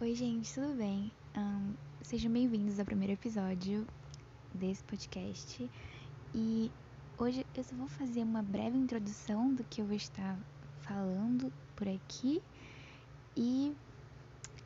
Oi, 0.00 0.12
gente, 0.12 0.52
tudo 0.52 0.74
bem? 0.74 1.12
Um, 1.36 1.72
sejam 2.02 2.30
bem-vindos 2.30 2.80
ao 2.80 2.84
primeiro 2.84 3.12
episódio 3.12 3.86
desse 4.52 4.82
podcast. 4.82 5.70
E 6.34 6.68
hoje 7.16 7.46
eu 7.56 7.62
só 7.62 7.76
vou 7.76 7.86
fazer 7.86 8.24
uma 8.24 8.42
breve 8.42 8.76
introdução 8.76 9.54
do 9.54 9.62
que 9.62 9.80
eu 9.80 9.86
vou 9.86 9.94
estar 9.94 10.36
falando 10.80 11.50
por 11.76 11.88
aqui. 11.88 12.42
E 13.36 13.72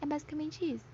é 0.01 0.07
basicamente 0.07 0.65
isso. 0.65 0.87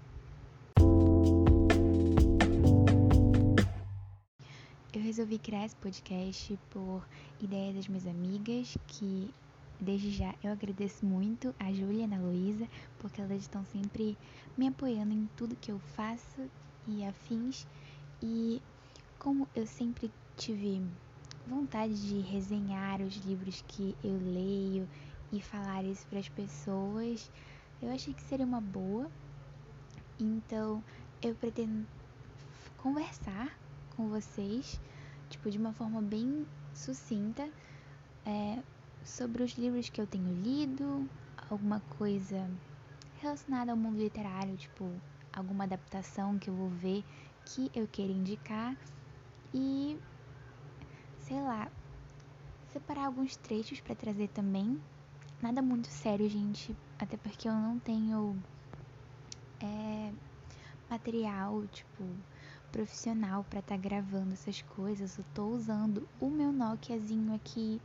Eu 4.92 5.00
resolvi 5.00 5.38
criar 5.38 5.64
esse 5.64 5.76
podcast 5.76 6.58
por 6.70 7.06
ideia 7.40 7.72
das 7.72 7.86
minhas 7.86 8.06
amigas 8.06 8.76
que 8.88 9.32
Desde 9.80 10.10
já 10.10 10.34
eu 10.42 10.52
agradeço 10.52 11.04
muito 11.04 11.54
a 11.58 11.72
Júlia 11.72 12.00
e 12.00 12.02
a 12.02 12.04
Ana 12.04 12.20
Luísa, 12.20 12.68
porque 12.98 13.20
elas 13.20 13.42
estão 13.42 13.64
sempre 13.66 14.16
me 14.56 14.68
apoiando 14.68 15.12
em 15.12 15.28
tudo 15.36 15.56
que 15.56 15.70
eu 15.70 15.78
faço 15.78 16.50
e 16.86 17.04
afins. 17.04 17.66
E 18.22 18.62
como 19.18 19.48
eu 19.54 19.66
sempre 19.66 20.10
tive 20.36 20.82
vontade 21.46 21.94
de 21.94 22.20
resenhar 22.20 23.02
os 23.02 23.16
livros 23.16 23.62
que 23.68 23.96
eu 24.02 24.16
leio 24.18 24.88
e 25.32 25.40
falar 25.40 25.84
isso 25.84 26.06
para 26.06 26.18
as 26.18 26.28
pessoas, 26.28 27.30
eu 27.82 27.90
achei 27.90 28.14
que 28.14 28.22
seria 28.22 28.46
uma 28.46 28.60
boa. 28.60 29.10
Então 30.18 30.82
eu 31.20 31.34
pretendo 31.34 31.86
conversar 32.78 33.58
com 33.96 34.08
vocês, 34.08 34.80
tipo, 35.28 35.50
de 35.50 35.58
uma 35.58 35.72
forma 35.72 36.00
bem 36.00 36.46
sucinta. 36.74 37.48
É, 38.26 38.62
sobre 39.04 39.42
os 39.42 39.52
livros 39.52 39.88
que 39.88 40.00
eu 40.00 40.06
tenho 40.06 40.32
lido, 40.42 41.08
alguma 41.50 41.80
coisa 41.98 42.50
relacionada 43.20 43.70
ao 43.70 43.76
mundo 43.76 43.98
literário, 43.98 44.56
tipo 44.56 44.90
alguma 45.32 45.64
adaptação 45.64 46.38
que 46.38 46.48
eu 46.48 46.54
vou 46.54 46.70
ver 46.70 47.04
que 47.44 47.70
eu 47.74 47.86
queira 47.86 48.12
indicar 48.12 48.76
e 49.52 49.98
sei 51.20 51.40
lá, 51.40 51.70
separar 52.72 53.06
alguns 53.06 53.36
trechos 53.36 53.80
para 53.80 53.94
trazer 53.94 54.28
também. 54.28 54.80
Nada 55.42 55.60
muito 55.60 55.88
sério, 55.88 56.28
gente, 56.28 56.74
até 56.98 57.16
porque 57.16 57.48
eu 57.48 57.52
não 57.52 57.78
tenho 57.78 58.36
é, 59.60 60.12
material, 60.90 61.66
tipo, 61.68 62.04
profissional 62.72 63.44
para 63.44 63.60
estar 63.60 63.76
tá 63.76 63.80
gravando 63.80 64.32
essas 64.32 64.62
coisas. 64.62 65.16
Eu 65.18 65.24
tô 65.34 65.46
usando 65.48 66.08
o 66.20 66.28
meu 66.30 66.52
Nokiazinho 66.52 67.34
aqui 67.34 67.80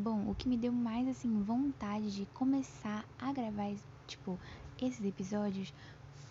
Bom, 0.00 0.30
o 0.30 0.34
que 0.36 0.48
me 0.48 0.56
deu 0.56 0.72
mais 0.72 1.08
assim 1.08 1.42
vontade 1.42 2.14
de 2.14 2.24
começar 2.26 3.04
a 3.18 3.32
gravar 3.32 3.74
tipo 4.06 4.38
esses 4.80 5.04
episódios 5.04 5.74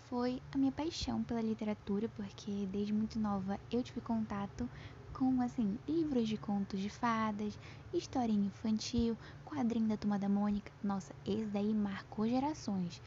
foi 0.07 0.41
a 0.53 0.57
minha 0.57 0.71
paixão 0.71 1.21
pela 1.21 1.41
literatura, 1.41 2.07
porque 2.07 2.65
desde 2.67 2.93
muito 2.93 3.19
nova 3.19 3.59
eu 3.69 3.83
tive 3.83 3.99
contato 3.99 4.69
com 5.11 5.41
assim 5.41 5.77
livros 5.85 6.29
de 6.29 6.37
contos 6.37 6.79
de 6.79 6.89
fadas, 6.89 7.59
historinha 7.93 8.47
infantil, 8.47 9.17
quadrinho 9.43 9.89
da 9.89 9.97
Turma 9.97 10.17
da 10.17 10.29
Mônica. 10.29 10.71
Nossa, 10.81 11.13
esse 11.25 11.47
daí 11.47 11.73
marcou 11.73 12.25
gerações. 12.25 13.01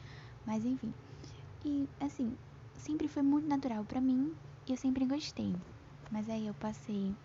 Mas 0.45 0.63
enfim. 0.63 0.93
E 1.65 1.89
assim, 1.99 2.37
sempre 2.75 3.07
foi 3.07 3.23
muito 3.23 3.47
natural 3.47 3.83
para 3.83 3.99
mim 3.99 4.31
e 4.67 4.73
eu 4.73 4.77
sempre 4.77 5.07
gostei. 5.07 5.55
Mas 6.11 6.29
aí 6.29 6.45
eu 6.45 6.53
passei 6.53 7.15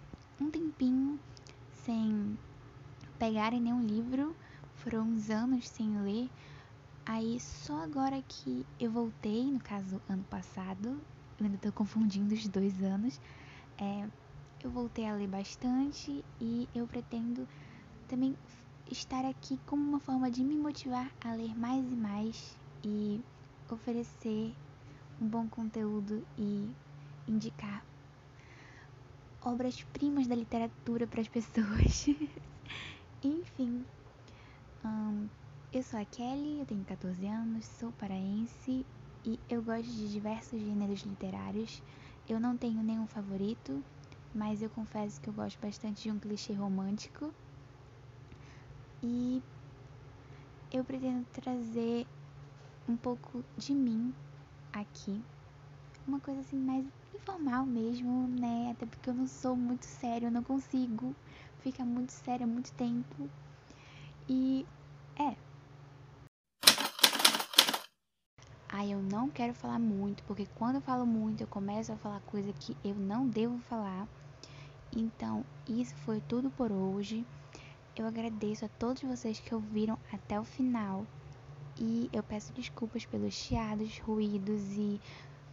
um 0.40 0.50
tempinho 0.50 1.20
sem 1.84 2.38
pegarem 3.18 3.60
nenhum 3.60 3.82
livro, 3.82 4.36
foram 4.74 5.02
uns 5.02 5.30
anos 5.30 5.68
sem 5.68 6.00
ler. 6.00 6.30
Aí 7.04 7.38
só 7.40 7.82
agora 7.82 8.22
que 8.22 8.66
eu 8.78 8.90
voltei, 8.90 9.50
no 9.50 9.60
caso 9.60 10.00
ano 10.08 10.24
passado, 10.24 11.00
eu 11.38 11.46
ainda 11.46 11.58
tô 11.58 11.72
confundindo 11.72 12.34
os 12.34 12.48
dois 12.48 12.82
anos, 12.82 13.20
é, 13.78 14.08
eu 14.62 14.70
voltei 14.70 15.06
a 15.06 15.14
ler 15.14 15.28
bastante 15.28 16.24
e 16.40 16.68
eu 16.74 16.86
pretendo 16.86 17.46
também 18.08 18.36
estar 18.90 19.24
aqui 19.24 19.60
como 19.66 19.82
uma 19.82 20.00
forma 20.00 20.30
de 20.30 20.42
me 20.42 20.56
motivar 20.56 21.10
a 21.20 21.32
ler 21.32 21.54
mais 21.54 21.84
e 21.90 21.96
mais 21.96 22.56
e 22.84 23.24
oferecer 23.70 24.56
um 25.20 25.28
bom 25.28 25.48
conteúdo 25.48 26.26
e 26.36 26.74
indicar 27.26 27.84
obras-primas 29.40 30.26
da 30.26 30.34
literatura 30.34 31.06
para 31.06 31.20
as 31.20 31.28
pessoas. 31.28 32.06
Enfim, 33.26 33.84
um, 34.84 35.28
eu 35.72 35.82
sou 35.82 35.98
a 35.98 36.04
Kelly, 36.04 36.60
eu 36.60 36.66
tenho 36.66 36.84
14 36.84 37.26
anos, 37.26 37.66
sou 37.66 37.90
paraense 37.90 38.86
e 39.24 39.40
eu 39.48 39.64
gosto 39.64 39.90
de 39.90 40.08
diversos 40.12 40.60
gêneros 40.60 41.00
literários. 41.00 41.82
Eu 42.28 42.38
não 42.38 42.56
tenho 42.56 42.84
nenhum 42.84 43.08
favorito, 43.08 43.84
mas 44.32 44.62
eu 44.62 44.70
confesso 44.70 45.20
que 45.20 45.28
eu 45.28 45.34
gosto 45.34 45.58
bastante 45.60 46.04
de 46.04 46.12
um 46.12 46.20
clichê 46.20 46.52
romântico. 46.52 47.34
E 49.02 49.42
eu 50.70 50.84
pretendo 50.84 51.26
trazer 51.32 52.06
um 52.88 52.96
pouco 52.96 53.44
de 53.56 53.74
mim 53.74 54.14
aqui. 54.72 55.20
Uma 56.06 56.20
coisa 56.20 56.42
assim 56.42 56.60
mais 56.60 56.86
informal 57.12 57.66
mesmo, 57.66 58.28
né? 58.28 58.70
Até 58.70 58.86
porque 58.86 59.10
eu 59.10 59.14
não 59.14 59.26
sou 59.26 59.56
muito 59.56 59.84
sério, 59.84 60.28
eu 60.28 60.30
não 60.32 60.44
consigo 60.44 61.16
fica 61.66 61.84
muito 61.84 62.12
séria 62.12 62.46
muito 62.46 62.72
tempo. 62.74 63.28
E 64.28 64.64
é. 65.18 65.34
Aí 68.68 68.92
eu 68.92 69.02
não 69.02 69.28
quero 69.28 69.52
falar 69.52 69.80
muito, 69.80 70.22
porque 70.24 70.46
quando 70.54 70.76
eu 70.76 70.80
falo 70.80 71.04
muito 71.04 71.40
eu 71.40 71.46
começo 71.48 71.92
a 71.92 71.96
falar 71.96 72.20
coisa 72.20 72.52
que 72.52 72.76
eu 72.84 72.94
não 72.94 73.26
devo 73.26 73.58
falar. 73.58 74.06
Então, 74.94 75.44
isso 75.68 75.92
foi 75.96 76.20
tudo 76.20 76.50
por 76.50 76.70
hoje. 76.70 77.26
Eu 77.96 78.06
agradeço 78.06 78.64
a 78.64 78.68
todos 78.68 79.02
vocês 79.02 79.40
que 79.40 79.52
ouviram 79.52 79.98
até 80.12 80.38
o 80.38 80.44
final. 80.44 81.04
E 81.76 82.08
eu 82.12 82.22
peço 82.22 82.52
desculpas 82.52 83.04
pelos 83.04 83.34
chiados, 83.34 83.98
ruídos 83.98 84.62
e 84.76 85.00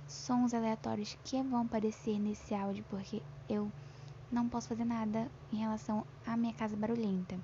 sons 0.08 0.54
aleatórios 0.54 1.18
que 1.24 1.42
vão 1.42 1.62
aparecer 1.62 2.20
nesse 2.20 2.54
áudio, 2.54 2.86
porque 2.88 3.20
eu 3.50 3.72
não 4.34 4.50
posso 4.50 4.68
fazer 4.68 4.84
nada 4.84 5.32
em 5.52 5.58
relação 5.58 6.06
à 6.26 6.36
minha 6.36 6.54
casa 6.54 6.76
barulhenta. 6.76 7.38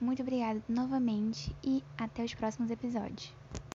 Muito 0.00 0.20
obrigada 0.20 0.60
novamente 0.68 1.54
e 1.64 1.82
até 1.96 2.24
os 2.24 2.34
próximos 2.34 2.70
episódios. 2.70 3.32